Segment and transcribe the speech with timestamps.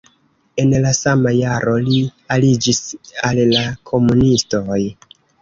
[0.61, 1.99] En la sama jaro li
[2.37, 2.81] aliĝis
[3.29, 3.63] al la
[3.93, 4.81] komunistoj.